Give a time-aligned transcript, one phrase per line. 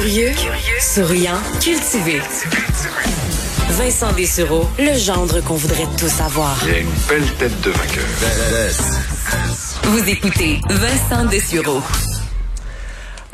[0.00, 0.30] Curieux,
[0.78, 2.20] souriant, cultivé.
[3.70, 6.56] Vincent Dessureau, le gendre qu'on voudrait tous savoir.
[6.68, 8.04] Il a une belle tête de vainqueur.
[9.82, 11.82] Vous écoutez Vincent Dessureau.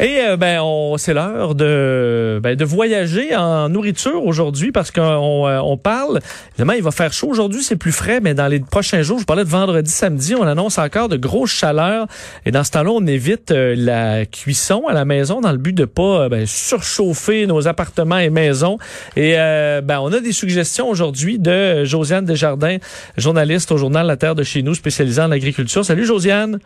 [0.01, 5.46] Et euh, ben on c'est l'heure de ben, de voyager en nourriture aujourd'hui parce qu'on
[5.46, 6.18] euh, on parle.
[6.55, 7.29] Évidemment il va faire chaud.
[7.29, 10.43] Aujourd'hui c'est plus frais mais dans les prochains jours je parlais de vendredi samedi on
[10.43, 12.09] annonce encore de grosses chaleurs.
[12.45, 15.75] Et dans ce temps-là on évite euh, la cuisson à la maison dans le but
[15.75, 18.79] de pas ben, surchauffer nos appartements et maisons.
[19.14, 22.79] Et ben on a des suggestions aujourd'hui de Josiane Desjardins
[23.17, 25.85] journaliste au journal La Terre de chez nous spécialisée en agriculture.
[25.85, 26.58] Salut Josiane.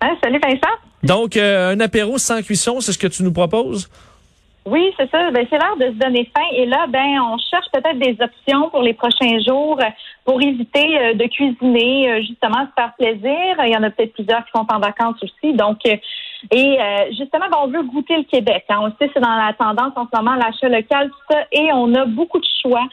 [0.00, 0.83] Hein, salut Vincent.
[1.04, 3.90] Donc, euh, un apéro sans cuisson, c'est ce que tu nous proposes?
[4.64, 5.30] Oui, c'est ça.
[5.30, 6.46] Ben, c'est l'heure de se donner faim.
[6.54, 9.78] Et là, ben, on cherche peut-être des options pour les prochains jours
[10.24, 13.54] pour éviter euh, de cuisiner, euh, justement, se faire plaisir.
[13.66, 15.52] Il y en a peut-être plusieurs qui sont en vacances aussi.
[15.52, 15.80] Donc,
[16.50, 16.78] et
[17.10, 18.64] justement, ben, on veut goûter le Québec.
[18.70, 18.78] Hein.
[18.80, 21.40] On sait c'est dans la tendance en ce moment, l'achat local, tout ça.
[21.52, 22.86] Et on a beaucoup de choix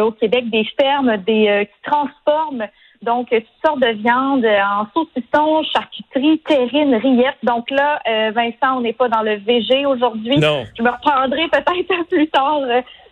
[0.00, 2.66] au Québec, des fermes, des qui transforment
[3.02, 7.38] donc, toutes sortes de viandes euh, en saucisson, charcuterie, terrine, rillettes.
[7.44, 10.38] Donc là, euh, Vincent, on n'est pas dans le VG aujourd'hui.
[10.38, 10.64] Non.
[10.76, 12.60] Je me reprendrai peut-être plus tard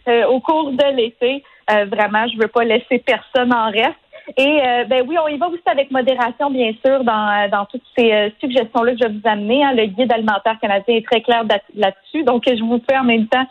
[0.09, 1.42] euh, au cours de l'été.
[1.69, 3.95] vraiment, je veux pas laisser personne en reste.
[4.37, 8.33] Et ben oui, on y va aussi avec modération, bien sûr, dans, dans toutes ces
[8.41, 9.62] suggestions-là que je vais vous amener.
[9.62, 9.73] Hein.
[9.75, 11.45] Le guide alimentaire canadien est très clair
[11.77, 12.25] là-dessus.
[12.25, 13.47] Donc, je vous fais en même temps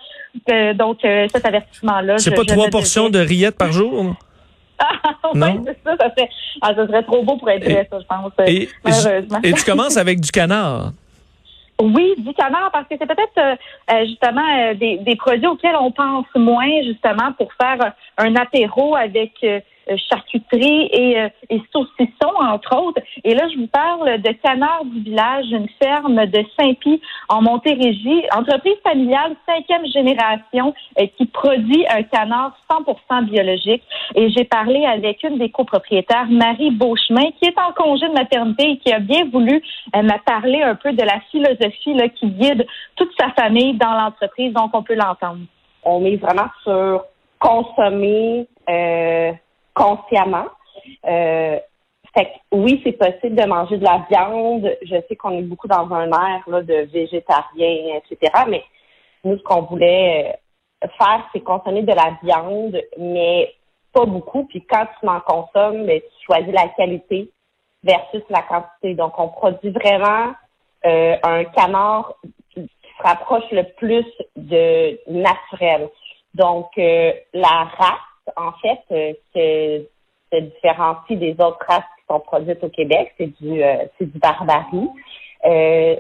[0.74, 2.18] donc cet avertissement-là.
[2.18, 4.18] C'est pas trois portions de rillettes par jour?
[5.36, 5.64] non?
[5.66, 6.30] c'est ça, ça serait,
[6.62, 9.40] ah, ça serait trop beau pour être vrai, ça, je pense, et, malheureusement.
[9.44, 10.92] Et tu commences avec du canard.
[11.82, 13.56] Oui, du canard, parce que c'est peut-être euh,
[13.92, 18.96] euh, justement euh, des, des, produits auxquels on pense moins, justement, pour faire un apéro
[18.96, 19.60] avec euh,
[20.10, 23.02] charcuterie et, euh, et saucissons, entre autres.
[23.24, 28.24] Et là, je vous parle de Canard du village, une ferme de Saint-Pie en Montérégie,
[28.36, 33.84] entreprise familiale cinquième génération euh, qui produit un canard 100% biologique.
[34.16, 38.72] Et j'ai parlé avec une des copropriétaires, Marie Beauchemin, qui est en congé de maternité
[38.72, 39.62] et qui a bien voulu
[39.94, 42.66] me parler un peu de la philosophie là, qui guide
[42.96, 44.54] toute sa famille dans l'entreprise.
[44.54, 45.40] Donc, on peut l'entendre.
[45.84, 47.04] On est vraiment sur
[47.40, 49.32] consommer euh,
[49.76, 50.48] consciemment.
[51.06, 51.60] Euh,
[52.16, 54.76] fait que, oui, c'est possible de manger de la viande.
[54.82, 58.32] Je sais qu'on est beaucoup dans un air là, de végétarien, etc.
[58.48, 58.64] Mais
[59.24, 60.38] nous, ce qu'on voulait
[60.84, 63.54] euh, faire, c'est consommer de la viande, mais
[63.94, 64.46] pas beaucoup.
[64.46, 67.30] Puis quand tu m'en consommes, ben, tu choisis la qualité
[67.84, 68.96] versus la quantité.
[68.96, 70.34] Donc, on produit vraiment
[70.86, 72.14] euh, un canard
[72.54, 75.90] qui se rapproche le plus de naturel.
[76.34, 78.00] Donc, euh, la race,
[78.36, 79.86] en fait, euh, se,
[80.32, 83.14] se différencie des autres races qui sont produites au Québec.
[83.18, 84.90] C'est du, euh, c'est du barbarie.
[85.46, 85.96] Euh,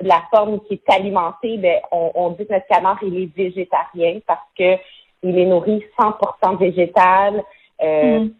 [0.00, 4.18] la forme qui est alimentée, ben, on, on, dit que notre canard il est végétarien
[4.26, 4.76] parce que
[5.22, 7.42] il est nourri 100% végétal,
[7.82, 8.30] euh, mm.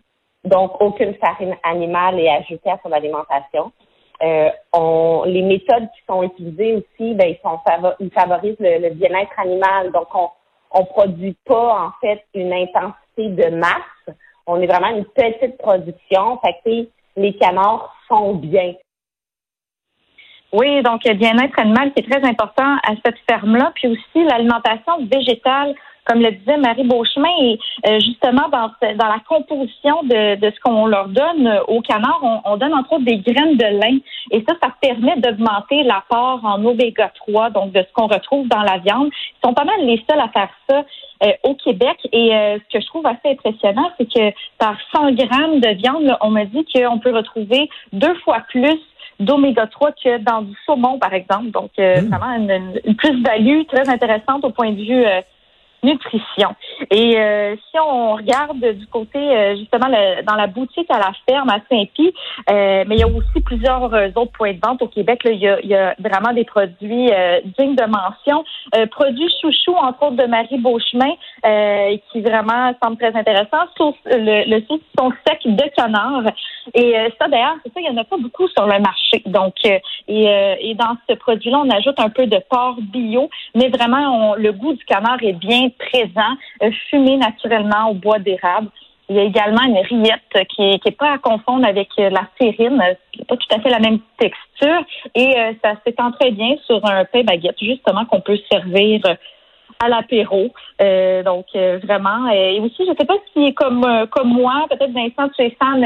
[0.44, 3.72] donc aucune farine animale est ajoutée à son alimentation.
[4.22, 7.58] Euh, on, les méthodes qui sont utilisées aussi, ben, ils, sont,
[8.00, 9.92] ils favorisent le, le bien-être animal.
[9.92, 10.28] Donc, on,
[10.72, 14.16] on produit pas en fait une intensité de masse.
[14.46, 16.38] On est vraiment une petite production.
[16.44, 18.74] Fait que les canards sont bien.
[20.52, 25.74] Oui, donc bien-être animal qui est très important à cette ferme-là, puis aussi l'alimentation végétale
[26.04, 30.60] comme le disait Marie Beauchemin, et euh, justement dans, dans la composition de, de ce
[30.60, 33.98] qu'on leur donne aux canards, on, on, donne entre autres des graines de lin.
[34.30, 38.62] Et ça, ça permet d'augmenter l'apport en oméga 3, donc de ce qu'on retrouve dans
[38.62, 39.08] la viande.
[39.12, 40.84] Ils sont pas mal les seuls à faire ça
[41.24, 41.96] euh, au Québec.
[42.12, 46.16] Et euh, ce que je trouve assez impressionnant, c'est que par 100 grammes de viande,
[46.20, 48.78] on me dit qu'on peut retrouver deux fois plus
[49.20, 51.50] d'oméga 3 que dans du saumon, par exemple.
[51.50, 52.08] Donc, mmh.
[52.08, 55.04] vraiment une, une plus-value très intéressante au point de vue
[55.84, 56.56] nutrition.
[56.90, 59.88] Et euh, si on regarde du côté euh, justement
[60.26, 62.14] dans la boutique à la ferme à Saint-Pie,
[62.50, 63.84] euh, mais il y a aussi plusieurs
[64.16, 65.22] autres points de vente au Québec.
[65.24, 67.10] Là, il, y a, il, y a, vraiment des produits
[67.58, 68.44] dignes de mention.
[68.90, 71.14] produits chouchou, entre autres de Marie Beauchemin,
[72.10, 73.64] qui vraiment semble très intéressant.
[74.06, 76.24] le, le saucisson sec de canard.
[76.72, 79.22] Et ça, d'ailleurs, c'est ça, il n'y en a pas beaucoup sur le marché.
[79.26, 79.78] Donc, et,
[80.08, 84.72] et dans ce produit-là, on ajoute un peu de porc bio, mais vraiment, le goût
[84.72, 88.68] du canard est bien présent, euh, fumé naturellement au bois d'érable.
[89.08, 92.76] Il y a également une rillette qui n'est pas à confondre avec euh, la sérine,
[92.76, 94.84] n'est pas tout à fait la même texture.
[95.14, 99.02] Et euh, ça s'étend très bien sur un pain baguette, justement, qu'on peut servir
[99.82, 100.50] à l'apéro.
[101.24, 102.30] donc, vraiment.
[102.30, 105.84] et aussi, je ne sais pas si, comme, comme moi, peut-être Vincent, tu es fan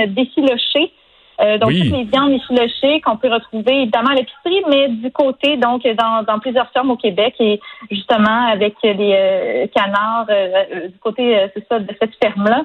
[1.39, 1.59] d'effiloché.
[1.59, 5.83] donc, toutes les viandes effilochées qu'on peut retrouver évidemment à l'épicerie, mais du côté, donc,
[5.85, 11.79] dans, dans plusieurs fermes au Québec et justement avec les canards du côté, c'est ça,
[11.79, 12.65] de cette ferme-là.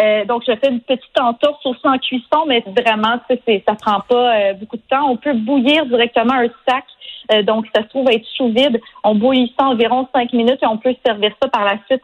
[0.00, 4.00] Euh, donc, je fais une petite entorse aussi en cuisson, mais vraiment, c'est, ça prend
[4.00, 5.10] pas euh, beaucoup de temps.
[5.10, 6.84] On peut bouillir directement un sac.
[7.32, 8.80] Euh, donc, ça se trouve être sous vide.
[9.02, 12.02] On bouillit ça environ cinq minutes et on peut servir ça par la suite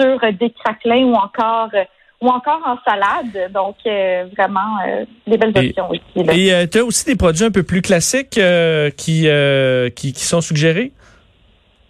[0.00, 1.70] sur des craquelins ou encore
[2.22, 3.52] ou encore en salade.
[3.52, 3.76] Donc,
[4.36, 4.78] vraiment,
[5.26, 6.30] des belles options aussi.
[6.30, 8.40] Et tu as aussi des produits un peu plus classiques
[8.96, 9.28] qui,
[9.96, 10.92] qui, qui sont suggérés?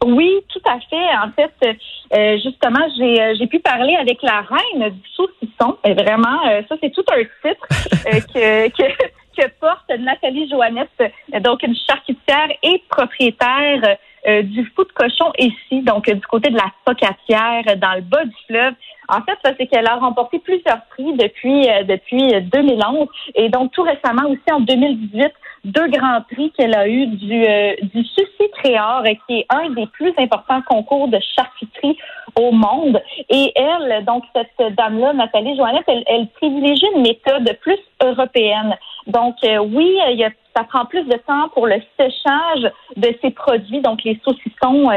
[0.04, 1.16] Oui, tout à fait.
[1.22, 1.76] En fait,
[2.14, 5.78] euh, justement, j'ai euh, j'ai pu parler avec la reine du saucisson.
[5.84, 7.66] Et vraiment, euh, ça c'est tout un titre
[8.34, 8.92] que, que
[9.36, 13.96] que porte Nathalie Joannette, donc une charcutière et propriétaire
[14.44, 18.34] du fou de cochon ici, donc du côté de la Pocatière, dans le bas du
[18.46, 18.74] fleuve.
[19.12, 24.28] En fait, c'est qu'elle a remporté plusieurs prix depuis depuis 2011 et donc tout récemment
[24.28, 25.32] aussi en 2018
[25.64, 29.86] deux grands prix qu'elle a eu du, euh, du Sucy Tréor, qui est un des
[29.86, 31.96] plus importants concours de charcuterie
[32.36, 33.00] au monde.
[33.28, 38.76] Et elle, donc cette dame-là, Nathalie Joannette, elle, elle, privilégie une méthode plus européenne.
[39.06, 43.14] Donc euh, oui, il y a, ça prend plus de temps pour le séchage de
[43.22, 44.90] ces produits, donc les saucissons,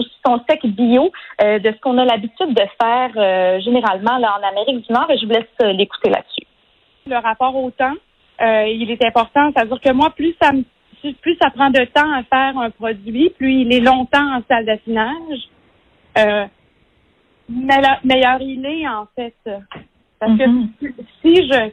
[0.00, 1.10] euh, saucissons secs bio,
[1.42, 5.10] euh, de ce qu'on a l'habitude de faire généralement là en Amérique du Nord.
[5.10, 6.46] Et je vous laisse l'écouter là-dessus.
[7.06, 7.94] Le rapport au temps
[8.40, 9.52] euh, il est important.
[9.52, 10.50] C'est-à-dire que moi, plus ça
[11.22, 14.66] plus ça prend de temps à faire un produit, plus il est longtemps en salle
[14.66, 15.48] d'affinage,
[16.18, 16.44] euh,
[17.48, 19.34] meilleur il est en fait.
[20.18, 20.92] Parce que mm-hmm.
[21.22, 21.70] si je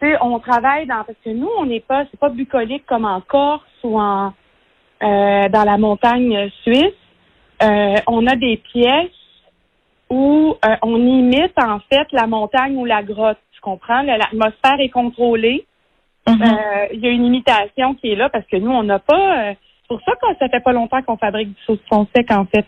[0.00, 3.20] sais, on travaille dans parce que nous, on n'est pas, c'est pas bucolique comme en
[3.20, 4.32] Corse ou en
[5.02, 6.94] euh, dans la montagne suisse.
[7.62, 9.10] Euh, on a des pièces
[10.10, 13.38] où euh, on imite en fait la montagne ou la grotte.
[13.52, 14.02] Tu comprends?
[14.02, 15.66] L'atmosphère est contrôlée.
[16.26, 16.42] Mm-hmm.
[16.42, 19.54] Euh, il y a une imitation qui est là parce que nous, on n'a pas.
[19.54, 22.66] C'est pour ça que ça fait pas longtemps qu'on fabrique du saucisson sec, en fait.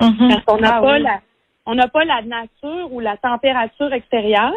[0.00, 0.28] Mm-hmm.
[0.28, 1.20] Parce qu'on n'a ah pas la
[1.66, 4.52] on n'a pas la nature ou la température extérieure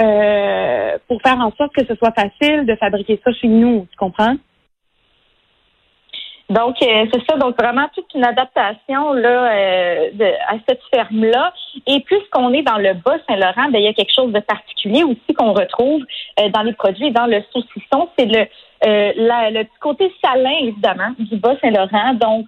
[0.00, 3.96] euh, pour faire en sorte que ce soit facile de fabriquer ça chez nous, tu
[3.96, 4.36] comprends?
[6.50, 7.36] Donc, euh, c'est ça.
[7.36, 11.52] Donc, vraiment toute une adaptation là euh, de, à cette ferme-là.
[11.86, 15.34] Et puisqu'on est dans le Bas-Saint-Laurent, ben, il y a quelque chose de particulier aussi
[15.36, 16.02] qu'on retrouve
[16.40, 18.08] euh, dans les produits, dans le saucisson.
[18.18, 18.46] C'est le,
[18.82, 22.14] le petit côté salin, évidemment, du Bas-Saint-Laurent.
[22.14, 22.46] Donc,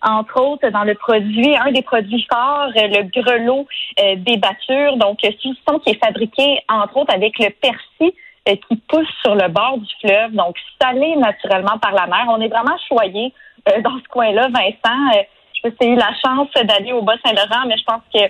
[0.00, 3.66] entre autres, dans le produit, un des produits forts, le grelot
[3.98, 4.96] des battures.
[4.96, 8.10] Donc, saucisson qui est fabriqué, entre autres, avec le persil euh,
[8.52, 12.26] qui pousse sur le bord du fleuve, donc salé naturellement par la mer.
[12.28, 13.32] On est vraiment choyé
[13.68, 15.16] euh, dans ce coin-là, Vincent.
[15.16, 15.22] Euh,
[15.54, 18.20] je sais pas si eu la chance d'aller au Bas-Saint-Laurent, mais je pense que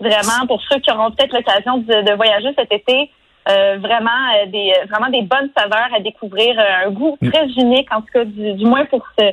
[0.00, 3.10] vraiment, pour ceux qui auront peut-être l'occasion de, voyager cet été,
[3.46, 7.30] vraiment des vraiment des bonnes saveurs à découvrir, un goût mm.
[7.30, 9.32] très unique, en tout cas du, moins pour ce,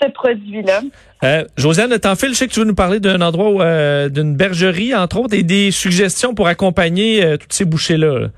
[0.00, 0.80] ce produit-là.
[1.24, 5.20] Euh, Josiane, t'enfile, je sais que tu veux nous parler d'un endroit, d'une bergerie, entre
[5.20, 8.28] autres, et des suggestions pour accompagner toutes ces bouchées-là.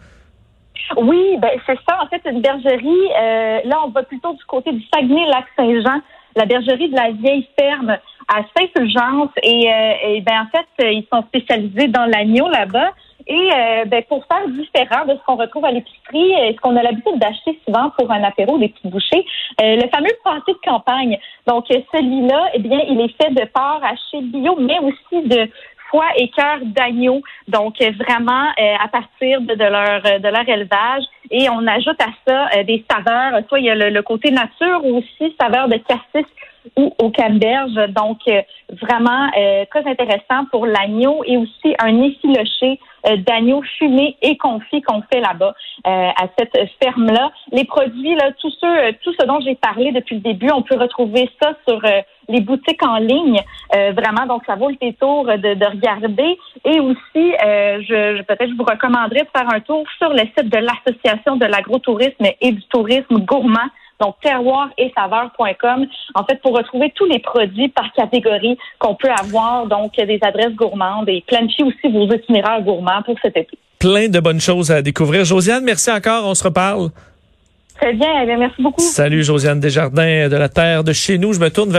[0.97, 1.99] Oui, ben c'est ça.
[2.03, 3.11] En fait, une bergerie.
[3.19, 6.01] Euh, là, on va plutôt du côté du Saguenay-Lac-Saint-Jean,
[6.37, 7.97] la bergerie de la vieille ferme
[8.29, 9.31] à Saint-Fulgence.
[9.43, 12.91] Et, euh, ben en fait, ils sont spécialisés dans l'agneau là-bas.
[13.27, 16.77] Et euh, ben, pour faire différent de ce qu'on retrouve à l'épicerie, et ce qu'on
[16.77, 19.25] a l'habitude d'acheter souvent pour un apéro des petits bouchers,
[19.61, 21.19] le fameux pâté de campagne.
[21.47, 25.49] Donc celui-là, eh bien, il est fait de porc haché bio, mais aussi de
[25.91, 27.23] foie et cœur d'agneau.
[27.49, 32.11] Donc euh, vraiment euh, à partir de, leur de leur élevage et on ajoute à
[32.27, 33.41] ça euh, des saveurs.
[33.49, 36.29] Soit il y a le, côté nature ou aussi saveur de cassis
[36.77, 37.75] ou au canneberge.
[37.89, 38.19] Donc,
[38.83, 39.31] vraiment
[39.71, 45.55] très intéressant pour l'agneau et aussi un effiloché d'agneau fumé et confit qu'on fait là-bas
[45.85, 47.31] à cette ferme-là.
[47.53, 50.77] Les produits, là, tous ceux, tout ce dont j'ai parlé depuis le début, on peut
[50.77, 51.81] retrouver ça sur
[52.31, 53.41] les boutiques en ligne.
[53.75, 56.39] Euh, vraiment, donc ça vaut le détour de, de regarder.
[56.65, 60.49] Et aussi, euh, je, peut-être je vous recommanderais de faire un tour sur le site
[60.49, 63.69] de l'Association de l'agrotourisme et du tourisme gourmand
[64.01, 69.11] donc terroir et saveur.com, en fait, pour retrouver tous les produits par catégorie qu'on peut
[69.11, 73.59] avoir, donc des adresses gourmandes et planifier aussi vos itinéraires gourmands pour cet été.
[73.79, 75.25] Plein de bonnes choses à découvrir.
[75.25, 76.27] Josiane, merci encore.
[76.27, 76.91] On se reparle.
[77.81, 78.09] Très bien.
[78.23, 78.83] Eh bien merci beaucoup.
[78.83, 81.33] Salut, Josiane Desjardins de la Terre de chez nous.
[81.33, 81.79] Je me tourne vers